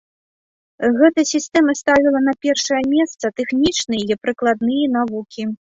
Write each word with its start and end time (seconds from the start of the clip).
Гэта 1.01 1.25
сістэма 1.31 1.75
ставіла 1.81 2.23
на 2.29 2.33
першае 2.47 2.81
месца 2.95 3.33
тэхнічныя 3.43 4.03
і 4.15 4.21
прыкладныя 4.25 4.93
навукі. 4.99 5.51